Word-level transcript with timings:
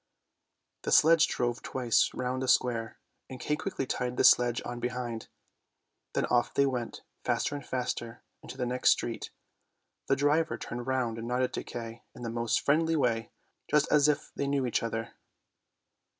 The 0.81 0.91
sledge 0.91 1.27
drove 1.27 1.61
twice 1.61 2.09
round 2.15 2.41
the 2.41 2.47
square, 2.47 2.97
and 3.29 3.39
Kay 3.39 3.55
quickly 3.55 3.85
tied 3.85 4.17
his 4.17 4.31
sledge 4.31 4.59
on 4.65 4.79
behind. 4.79 5.27
Then 6.15 6.25
off 6.25 6.55
they 6.55 6.65
went, 6.65 7.03
faster 7.23 7.53
and 7.53 7.63
faster, 7.63 8.23
into 8.41 8.57
the 8.57 8.65
next 8.65 8.89
street. 8.89 9.29
The 10.07 10.15
driver 10.15 10.57
turned 10.57 10.87
round 10.87 11.19
and 11.19 11.27
nodded 11.27 11.53
to 11.53 11.63
Kay 11.63 12.01
in 12.15 12.23
the 12.23 12.31
most 12.31 12.61
friendly 12.61 12.95
way, 12.95 13.29
just 13.69 13.91
as 13.91 14.07
if 14.07 14.31
they 14.33 14.47
knew 14.47 14.65
each 14.65 14.81
other. 14.81 15.13